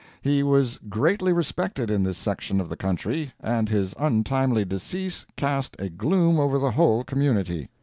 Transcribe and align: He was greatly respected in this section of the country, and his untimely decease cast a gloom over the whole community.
He 0.23 0.41
was 0.41 0.79
greatly 0.89 1.31
respected 1.31 1.91
in 1.91 2.01
this 2.01 2.17
section 2.17 2.59
of 2.59 2.69
the 2.69 2.75
country, 2.75 3.33
and 3.39 3.69
his 3.69 3.93
untimely 3.99 4.65
decease 4.65 5.27
cast 5.37 5.75
a 5.77 5.89
gloom 5.89 6.39
over 6.39 6.57
the 6.57 6.71
whole 6.71 7.03
community. 7.03 7.69